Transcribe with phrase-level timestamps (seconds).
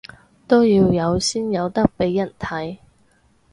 [0.47, 2.79] 都要有先有得畀人睇